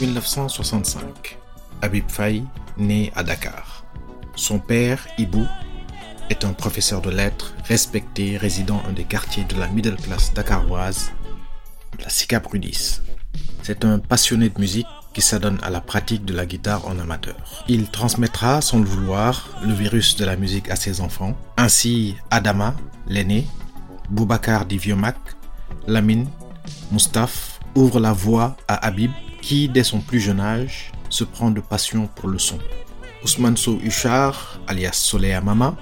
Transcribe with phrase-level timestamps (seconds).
[0.00, 1.38] 1965.
[1.82, 2.44] Habib Faye
[2.76, 3.84] naît à Dakar.
[4.34, 5.46] Son père, Ibou,
[6.28, 11.12] est un professeur de lettres respecté résidant un des quartiers de la middle class dakaroise,
[12.02, 13.00] la SICAP Rudis.
[13.62, 17.64] C'est un passionné de musique qui s'adonne à la pratique de la guitare en amateur.
[17.68, 21.34] Il transmettra sans le vouloir le virus de la musique à ses enfants.
[21.56, 22.74] Ainsi, Adama,
[23.06, 23.46] l'aîné,
[24.10, 25.16] Boubacar dit Vieux Mac,
[25.86, 26.28] Lamine,
[26.92, 29.10] Moustaphe ouvre la voie à Habib
[29.46, 32.58] qui, dès son plus jeune âge, se prend de passion pour le son.
[33.22, 35.76] Ousmane Huchard, alias Soleil Mama,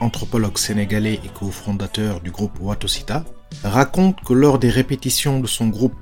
[0.00, 3.26] anthropologue sénégalais et cofondateur du groupe Watosita,
[3.62, 5.94] raconte que lors des répétitions de son groupe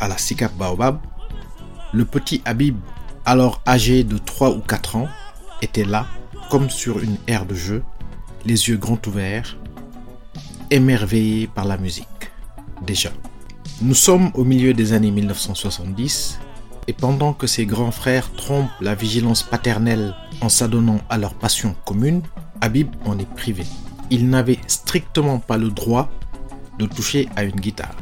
[0.00, 0.98] à la SICAP Baobab,
[1.92, 2.78] le petit Habib,
[3.24, 5.08] alors âgé de 3 ou 4 ans,
[5.62, 6.08] était là,
[6.50, 7.84] comme sur une aire de jeu,
[8.44, 9.56] les yeux grands ouverts,
[10.72, 12.08] émerveillé par la musique.
[12.84, 13.10] Déjà.
[13.82, 16.38] Nous sommes au milieu des années 1970
[16.86, 21.74] et pendant que ses grands frères trompent la vigilance paternelle en s'adonnant à leur passion
[21.86, 22.20] commune,
[22.60, 23.64] Habib en est privé.
[24.10, 26.10] Il n'avait strictement pas le droit
[26.78, 27.96] de toucher à une guitare.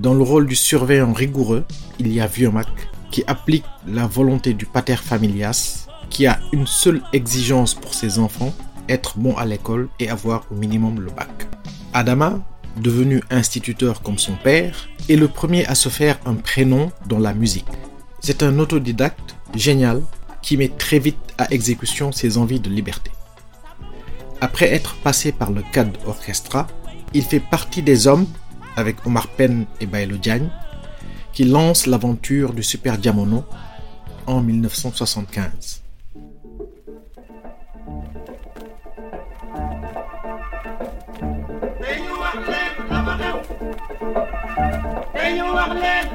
[0.00, 1.64] Dans le rôle du surveillant rigoureux,
[2.00, 2.66] il y a Vieux Mac
[3.12, 8.52] qui applique la volonté du pater familias qui a une seule exigence pour ses enfants,
[8.88, 11.46] être bon à l'école et avoir au minimum le bac.
[11.92, 12.40] Adama,
[12.76, 17.34] devenu instituteur comme son père, est le premier à se faire un prénom dans la
[17.34, 17.66] musique.
[18.20, 20.02] C'est un autodidacte génial
[20.42, 23.10] qui met très vite à exécution ses envies de liberté.
[24.40, 26.66] Après être passé par le CAD Orchestra,
[27.12, 28.26] il fait partie des hommes,
[28.76, 30.48] avec Omar Penn et Bailo Diagne,
[31.32, 33.44] qui lancent l'aventure du Super Diamono
[34.26, 35.79] en 1975.
[43.98, 46.06] te ñu wax leen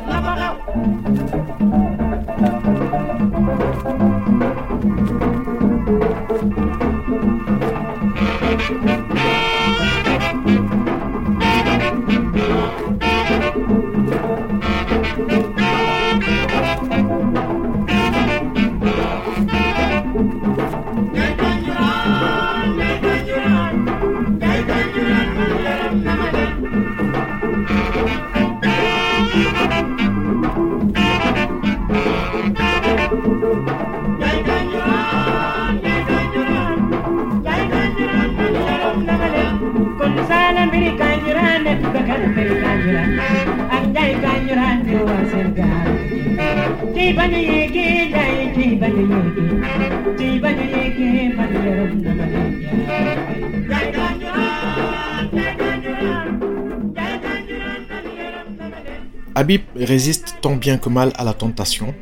[59.37, 61.95] Habib résiste tant bien que mal à la tentation,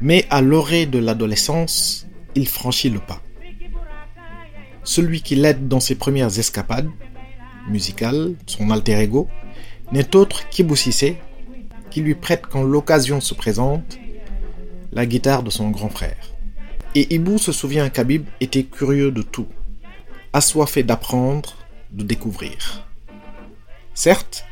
[0.00, 3.22] mais à l'orée de l'adolescence, il franchit le pas.
[4.82, 6.90] Celui qui l'aide dans ses premières escapades
[7.68, 9.28] musicales, son alter ego,
[9.92, 13.98] n'est autre qu'Ibou qui lui prête quand l'occasion se présente
[14.92, 16.34] la guitare de son grand frère.
[16.94, 19.48] Et Ibou se souvient qu'Habib était curieux de tout,
[20.32, 21.54] assoiffé d'apprendre,
[21.90, 22.86] de découvrir.
[23.94, 24.44] Certes,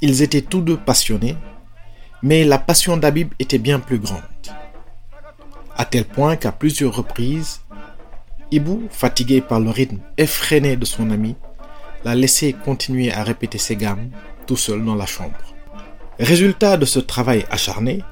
[0.00, 1.36] ils étaient tous deux passionnés,
[2.22, 4.22] mais la passion d'Habib était bien plus grande.
[5.76, 7.62] À tel point qu'à plusieurs reprises,
[8.50, 11.36] Ibou, fatigué par le rythme effréné de son ami,
[12.04, 14.10] l'a laissé continuer à répéter ses gammes
[14.56, 15.38] seul dans la chambre.
[16.18, 18.02] Résultat de ce travail acharné,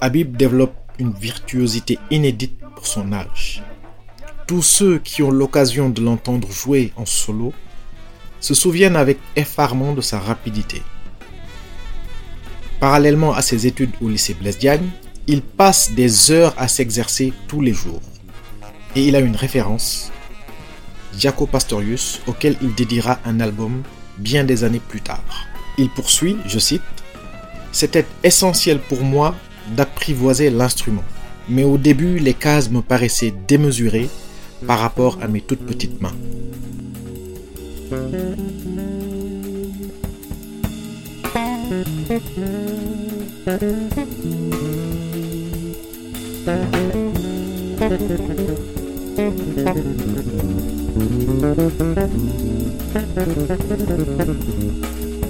[0.00, 3.62] Habib développe une virtuosité inédite pour son âge.
[4.46, 7.52] Tous ceux qui ont l'occasion de l'entendre jouer en solo
[8.40, 10.82] se souviennent avec effarement de sa rapidité.
[12.80, 14.88] Parallèlement à ses études au lycée Blaise Diagne,
[15.28, 18.02] il passe des heures à s'exercer tous les jours.
[18.96, 20.10] Et il a une référence,
[21.16, 23.82] Jaco Pastorius, auquel il dédiera un album
[24.18, 25.46] bien des années plus tard.
[25.78, 26.82] Il poursuit, je cite,
[27.72, 29.34] C'était essentiel pour moi
[29.74, 31.04] d'apprivoiser l'instrument,
[31.48, 34.10] mais au début les cases me paraissaient démesurées
[34.66, 36.12] par rapport à mes toutes petites mains.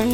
[0.00, 0.06] Et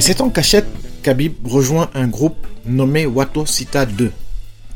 [0.00, 0.66] c'est en cachette
[1.02, 4.12] qu'Habib rejoint un groupe nommé Wato Sita 2,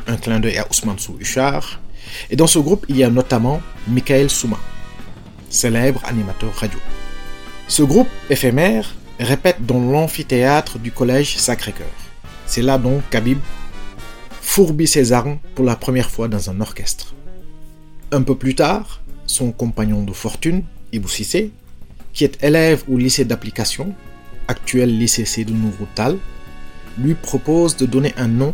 [0.07, 1.81] un clin d'œil à Ousmane Sou Huchard.
[2.31, 4.59] Et dans ce groupe, il y a notamment Michael Souma,
[5.51, 6.79] célèbre animateur radio.
[7.71, 11.87] Ce groupe éphémère répète dans l'amphithéâtre du collège Sacré-Cœur.
[12.45, 13.39] C'est là donc qu'Habib
[14.43, 17.15] fourbit ses armes pour la première fois dans un orchestre.
[18.11, 21.53] Un peu plus tard, son compagnon de fortune, Ibou Sissé,
[22.13, 23.95] qui est élève au lycée d'application,
[24.49, 26.19] actuel lycée Sédou Nouroutal,
[26.99, 28.53] lui propose de donner un nom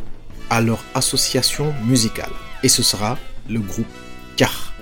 [0.51, 2.33] à leur association musicale.
[2.63, 3.17] Et ce sera
[3.49, 3.87] le groupe
[4.37, 4.75] KAH.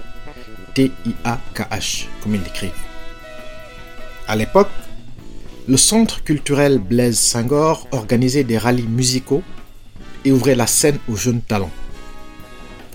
[0.75, 2.94] T-I-A-K-H, comme ils l'écrivent.
[4.27, 4.71] À l'époque,
[5.69, 9.43] le centre culturel Blaise Senghor organisait des rallyes musicaux
[10.25, 11.71] et ouvrait la scène aux jeunes talents.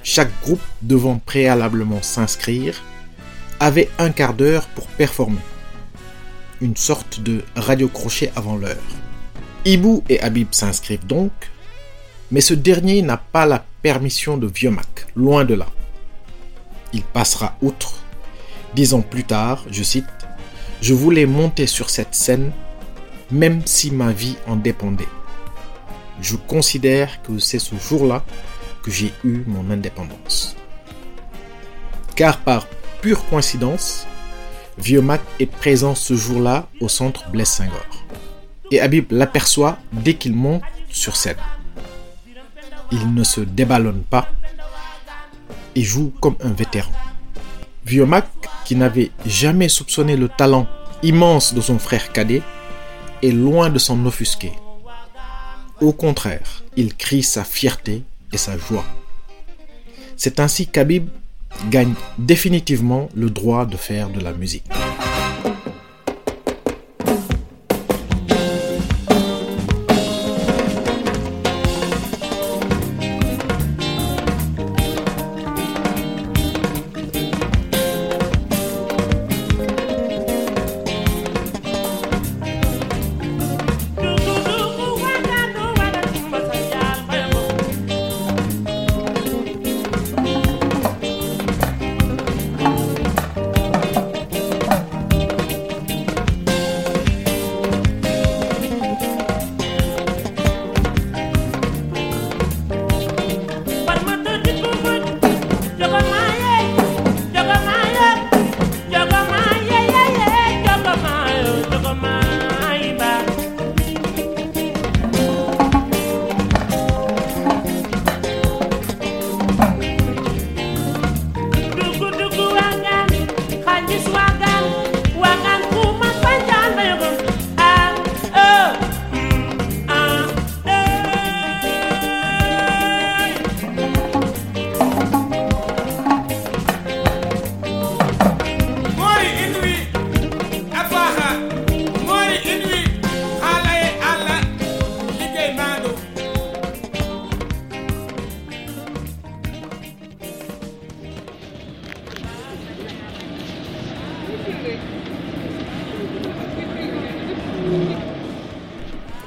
[0.01, 2.81] Chaque groupe devant préalablement s'inscrire
[3.59, 5.41] avait un quart d'heure pour performer.
[6.61, 8.77] Une sorte de radio-crochet avant l'heure.
[9.65, 11.31] Ibou et Habib s'inscrivent donc,
[12.31, 15.67] mais ce dernier n'a pas la permission de Vieux Mac, loin de là.
[16.91, 17.99] Il passera outre.
[18.75, 20.05] Dix ans plus tard, je cite,
[20.81, 22.51] Je voulais monter sur cette scène,
[23.31, 25.07] même si ma vie en dépendait.
[26.21, 28.23] Je considère que c'est ce jour-là
[28.83, 30.55] que j'ai eu mon indépendance.
[32.15, 32.67] Car par
[33.01, 34.07] pure coïncidence,
[34.77, 37.85] Vieux Mac est présent ce jour-là au centre Blaise Senghor.
[38.71, 41.35] Et Habib l'aperçoit dès qu'il monte sur scène.
[42.91, 44.29] Il ne se déballonne pas
[45.75, 46.91] et joue comme un vétéran.
[47.85, 48.27] Vieux Mac,
[48.65, 50.67] qui n'avait jamais soupçonné le talent
[51.01, 52.41] immense de son frère cadet,
[53.23, 54.51] est loin de s'en offusquer.
[55.81, 58.85] Au contraire, il crie sa fierté et sa joie.
[60.17, 61.07] C'est ainsi qu'Habib
[61.69, 64.65] gagne définitivement le droit de faire de la musique.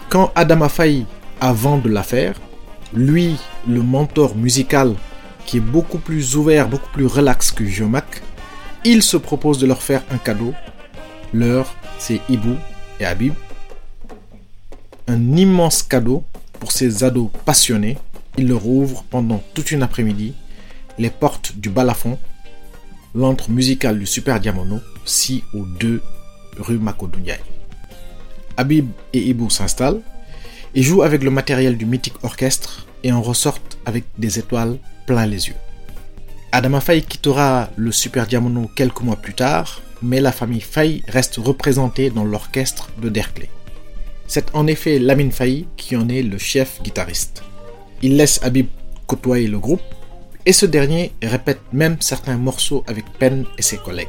[0.09, 1.07] Quand Adam a failli
[1.41, 2.35] avant de la faire,
[2.93, 4.95] lui, le mentor musical,
[5.47, 8.23] qui est beaucoup plus ouvert, beaucoup plus relax que Jomac,
[8.85, 10.53] il se propose de leur faire un cadeau.
[11.33, 12.55] Leur, c'est Ibu
[13.01, 13.33] et Habib.
[15.09, 16.25] un immense cadeau
[16.61, 17.99] pour ces ados passionnés.
[18.39, 20.35] Il leur ouvre pendant toute une après-midi
[20.99, 22.19] les portes du balafon,
[23.15, 26.03] l'antre musical du Super Diamono, si ou 2
[26.59, 27.41] rue Makodouniaï.
[28.57, 30.01] Habib et Ibu s'installent
[30.75, 35.27] et jouent avec le matériel du mythique orchestre et en ressortent avec des étoiles plein
[35.27, 35.57] les yeux.
[36.53, 41.37] Adama Faye quittera le Super Diamono quelques mois plus tard, mais la famille Faye reste
[41.37, 43.49] représentée dans l'orchestre de Derkley.
[44.27, 47.43] C'est en effet Lamine Faye qui en est le chef guitariste.
[48.03, 48.67] Il laisse Habib
[49.07, 49.83] côtoyer le groupe
[50.45, 54.09] et ce dernier répète même certains morceaux avec peine et ses collègues.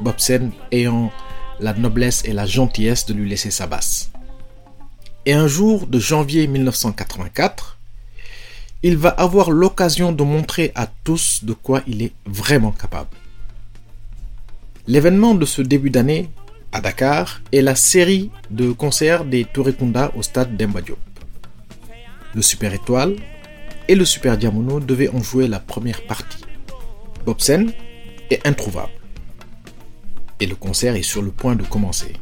[0.00, 1.12] Bobsen ayant
[1.62, 4.10] la noblesse et la gentillesse de lui laisser sa basse.
[5.24, 7.78] Et un jour de janvier 1984,
[8.82, 13.16] il va avoir l'occasion de montrer à tous de quoi il est vraiment capable.
[14.88, 16.28] L'événement de ce début d'année
[16.72, 20.98] à Dakar est la série de concerts des Tourekunda au stade d'Emba Diop.
[22.34, 23.14] Le Super Étoile
[23.86, 26.42] et le Super Diamono devaient en jouer la première partie.
[27.24, 27.72] Bobsen
[28.30, 29.01] est introuvable.
[30.42, 32.14] Et le concert est sur le point de commencer.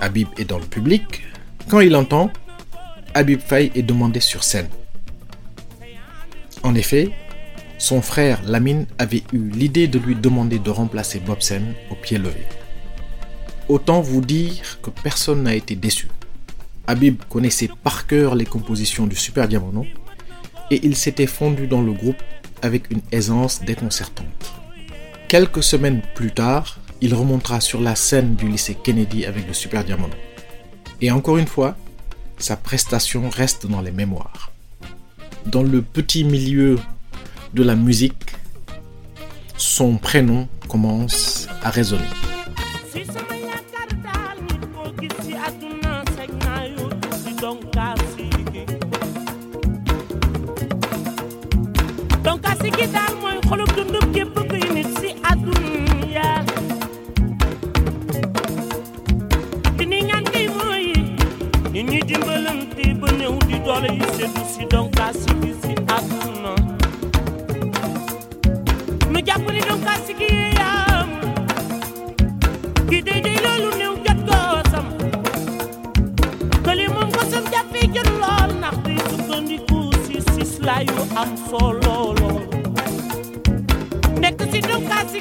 [0.00, 1.20] Habib est dans le public.
[1.68, 2.32] Quand il entend,
[3.12, 4.70] Habib Faye est demandé sur scène.
[6.62, 7.10] En effet,
[7.76, 12.46] son frère Lamine avait eu l'idée de lui demander de remplacer Bobsen au pied levé.
[13.68, 16.08] Autant vous dire que personne n'a été déçu.
[16.86, 19.84] Habib connaissait par cœur les compositions du Super Diamono
[20.70, 22.22] et il s'était fondu dans le groupe
[22.62, 24.59] avec une aisance déconcertante.
[25.30, 29.84] Quelques semaines plus tard, il remontera sur la scène du lycée Kennedy avec le Super
[29.84, 30.12] Diamono.
[31.00, 31.76] Et encore une fois,
[32.36, 34.50] sa prestation reste dans les mémoires.
[35.46, 36.80] Dans le petit milieu
[37.54, 38.34] de la musique,
[39.56, 42.08] son prénom commence à résonner.
[63.70, 64.90] Golly, you say Lucy, don't.
[79.50, 82.30] Me kusi sis layu am sololo.
[84.20, 85.20] Nek si don't kasi.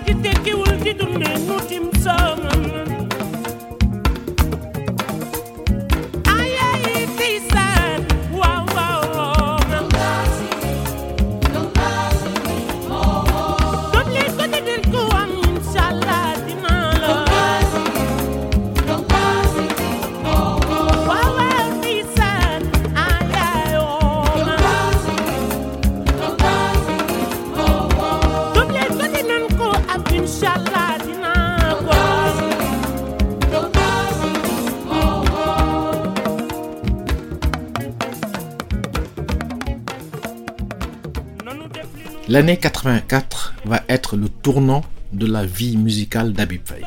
[42.29, 44.83] L'année 84 va être le tournant
[45.13, 46.85] de la vie musicale d'Abib Faye.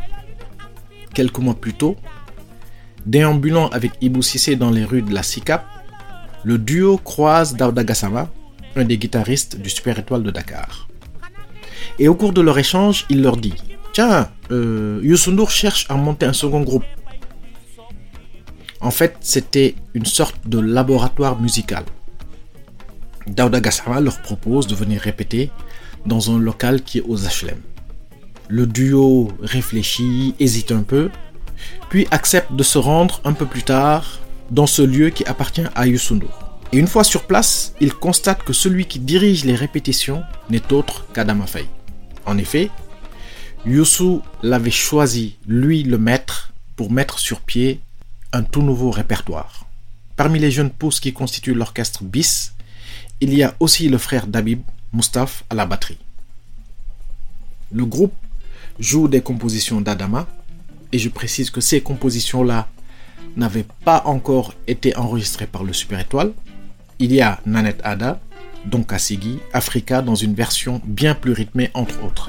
[1.14, 1.96] Quelques mois plus tôt,
[3.06, 5.66] déambulant avec Ibou Sissé dans les rues de la SICAP,
[6.44, 8.30] le duo croise Daouda Gassama,
[8.76, 10.87] un des guitaristes du Super Étoile de Dakar.
[11.99, 13.54] Et au cours de leur échange, il leur dit
[13.92, 15.16] Tiens, euh,
[15.49, 16.84] cherche à monter un second groupe.
[18.80, 21.82] En fait, c'était une sorte de laboratoire musical.
[23.26, 25.50] Daouda Gassama leur propose de venir répéter
[26.07, 27.61] dans un local qui est aux HLM.
[28.49, 31.11] Le duo réfléchit, hésite un peu,
[31.88, 35.87] puis accepte de se rendre un peu plus tard dans ce lieu qui appartient à
[35.87, 36.59] Youssou N'Dour.
[36.73, 41.07] Et une fois sur place, il constate que celui qui dirige les répétitions n'est autre
[41.12, 41.45] qu'Adama.
[42.26, 42.71] En effet,
[43.67, 47.81] Youssou l'avait choisi, lui le maître, pour mettre sur pied
[48.33, 49.67] un tout nouveau répertoire.
[50.17, 52.52] Parmi les jeunes pousses qui constituent l'orchestre BIS,
[53.23, 54.62] il y a aussi le frère d'Abib,
[54.93, 55.99] Moustapha, à la batterie.
[57.71, 58.14] Le groupe
[58.81, 60.26] joue des compositions d'Adama,
[60.91, 62.67] et je précise que ces compositions-là
[63.37, 66.33] n'avaient pas encore été enregistrées par le Super Étoile.
[66.99, 68.21] Il y a Nanette Ada,
[68.67, 72.29] Donka Sigi, Africa dans une version bien plus rythmée entre autres.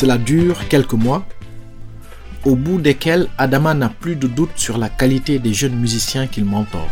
[0.00, 1.26] Cela dure quelques mois,
[2.46, 6.46] au bout desquels Adama n'a plus de doute sur la qualité des jeunes musiciens qu'il
[6.46, 6.88] mentor.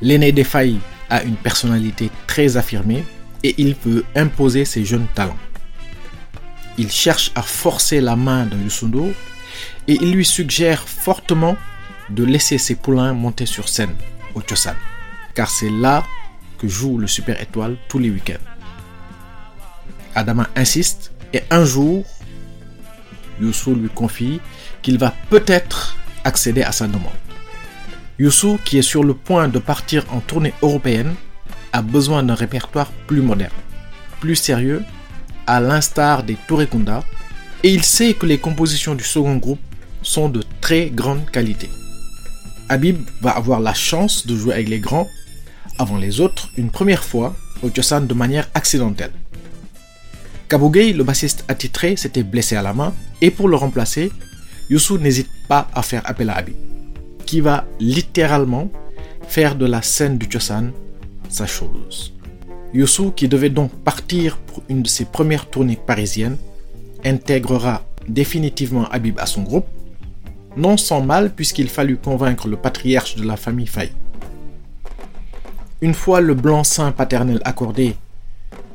[0.00, 3.04] L'aîné des failles a une personnalité très affirmée
[3.42, 5.36] et il veut imposer ses jeunes talents.
[6.78, 9.12] Il cherche à forcer la main de Yusundo
[9.88, 11.56] et il lui suggère fortement
[12.10, 13.94] de laisser ses poulains monter sur scène
[14.34, 14.74] au Chosan,
[15.34, 16.04] car c'est là
[16.58, 18.44] que joue le Super Étoile tous les week-ends.
[20.14, 22.04] Adama insiste et un jour,
[23.40, 24.40] Youssou lui confie
[24.82, 27.12] qu'il va peut-être accéder à sa demande.
[28.18, 31.14] Youssou, qui est sur le point de partir en tournée européenne,
[31.72, 33.52] a besoin d'un répertoire plus moderne,
[34.18, 34.84] plus sérieux,
[35.46, 37.02] à l'instar des Tourekunda,
[37.62, 39.60] et il sait que les compositions du second groupe
[40.02, 41.70] sont de très grande qualité.
[42.70, 45.08] Habib va avoir la chance de jouer avec les grands,
[45.76, 49.10] avant les autres, une première fois au Tiosan de manière accidentelle.
[50.48, 54.12] Kabouguei, le bassiste attitré, s'était blessé à la main et pour le remplacer,
[54.70, 56.54] Youssou n'hésite pas à faire appel à Habib,
[57.26, 58.70] qui va littéralement
[59.26, 60.70] faire de la scène du Chosan
[61.28, 62.14] sa chose.
[62.72, 66.36] Youssou, qui devait donc partir pour une de ses premières tournées parisiennes,
[67.04, 69.66] intégrera définitivement Habib à son groupe,
[70.56, 73.92] non sans mal puisqu'il fallut convaincre le patriarche de la famille Faye.
[75.80, 77.96] Une fois le blanc-seing paternel accordé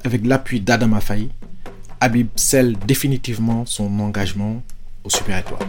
[0.04, 1.30] avec l'appui d'Adama Faye,
[2.00, 4.62] Habib scelle définitivement son engagement
[5.04, 5.60] au Super Étoile.